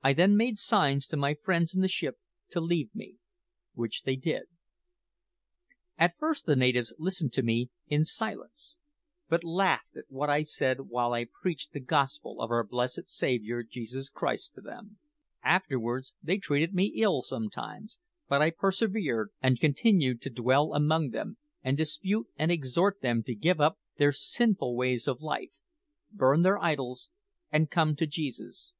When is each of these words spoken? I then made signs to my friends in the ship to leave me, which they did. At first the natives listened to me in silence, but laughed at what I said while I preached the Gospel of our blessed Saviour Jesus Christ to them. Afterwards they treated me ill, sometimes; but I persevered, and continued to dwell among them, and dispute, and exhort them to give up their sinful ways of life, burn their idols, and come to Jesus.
I 0.00 0.14
then 0.14 0.38
made 0.38 0.56
signs 0.56 1.06
to 1.08 1.18
my 1.18 1.34
friends 1.34 1.74
in 1.74 1.82
the 1.82 1.86
ship 1.88 2.16
to 2.52 2.62
leave 2.62 2.94
me, 2.94 3.16
which 3.74 4.04
they 4.04 4.16
did. 4.16 4.44
At 5.98 6.16
first 6.16 6.46
the 6.46 6.56
natives 6.56 6.94
listened 6.98 7.34
to 7.34 7.42
me 7.42 7.68
in 7.88 8.06
silence, 8.06 8.78
but 9.28 9.44
laughed 9.44 9.98
at 9.98 10.06
what 10.08 10.30
I 10.30 10.44
said 10.44 10.88
while 10.88 11.12
I 11.12 11.26
preached 11.26 11.72
the 11.74 11.80
Gospel 11.80 12.40
of 12.40 12.50
our 12.50 12.64
blessed 12.64 13.06
Saviour 13.06 13.62
Jesus 13.62 14.08
Christ 14.08 14.54
to 14.54 14.62
them. 14.62 14.98
Afterwards 15.44 16.14
they 16.22 16.38
treated 16.38 16.72
me 16.72 16.86
ill, 16.96 17.20
sometimes; 17.20 17.98
but 18.30 18.40
I 18.40 18.48
persevered, 18.48 19.28
and 19.42 19.60
continued 19.60 20.22
to 20.22 20.30
dwell 20.30 20.72
among 20.72 21.10
them, 21.10 21.36
and 21.62 21.76
dispute, 21.76 22.28
and 22.38 22.50
exhort 22.50 23.02
them 23.02 23.22
to 23.24 23.34
give 23.34 23.60
up 23.60 23.78
their 23.98 24.12
sinful 24.12 24.74
ways 24.74 25.06
of 25.06 25.20
life, 25.20 25.50
burn 26.10 26.40
their 26.44 26.58
idols, 26.58 27.10
and 27.52 27.70
come 27.70 27.94
to 27.96 28.06
Jesus. 28.06 28.72